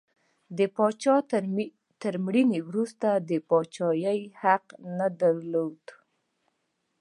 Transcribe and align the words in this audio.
د 0.57 0.59
پاچا 0.75 1.15
تر 2.01 2.13
مړینې 2.25 2.59
وروسته 2.69 3.07
د 3.29 3.31
پاچاهۍ 3.49 4.21
حق 4.41 4.65
نه 4.97 5.07
درلود. 5.21 5.83